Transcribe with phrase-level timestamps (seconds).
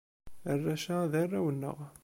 [0.51, 1.77] Arrac-a, d arraw-nneɣ.